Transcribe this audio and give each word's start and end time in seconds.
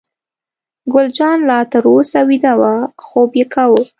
ګل 0.93 1.07
جانه 1.17 1.45
لا 1.49 1.59
تر 1.71 1.83
اوسه 1.93 2.19
ویده 2.29 2.53
وه، 2.59 2.73
خوب 3.05 3.31
یې 3.39 3.45
کاوه. 3.53 3.81